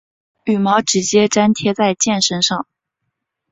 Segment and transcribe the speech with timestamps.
[0.45, 2.65] 羽毛直接粘贴在箭身上。